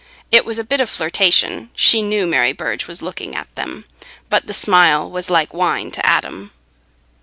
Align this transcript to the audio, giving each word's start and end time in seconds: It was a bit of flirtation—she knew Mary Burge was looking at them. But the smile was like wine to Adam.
It 0.31 0.45
was 0.45 0.57
a 0.57 0.63
bit 0.63 0.81
of 0.81 0.89
flirtation—she 0.89 2.01
knew 2.01 2.25
Mary 2.25 2.53
Burge 2.53 2.87
was 2.87 3.03
looking 3.03 3.35
at 3.35 3.53
them. 3.53 3.85
But 4.31 4.47
the 4.47 4.51
smile 4.53 5.07
was 5.07 5.29
like 5.29 5.53
wine 5.53 5.91
to 5.91 6.03
Adam. 6.03 6.49